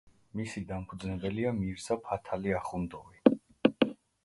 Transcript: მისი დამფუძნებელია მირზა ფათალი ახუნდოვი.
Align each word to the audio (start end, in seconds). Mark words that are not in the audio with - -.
მისი 0.39 0.61
დამფუძნებელია 0.71 1.51
მირზა 1.59 1.99
ფათალი 2.09 2.57
ახუნდოვი. 2.63 3.89